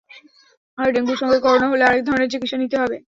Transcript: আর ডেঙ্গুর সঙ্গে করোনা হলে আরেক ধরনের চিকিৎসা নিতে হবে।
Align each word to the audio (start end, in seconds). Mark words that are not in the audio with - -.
আর 0.77 0.87
ডেঙ্গুর 0.93 1.19
সঙ্গে 1.21 1.39
করোনা 1.39 1.67
হলে 1.69 1.83
আরেক 1.85 2.01
ধরনের 2.05 2.31
চিকিৎসা 2.33 2.57
নিতে 2.57 2.77
হবে। 2.77 2.97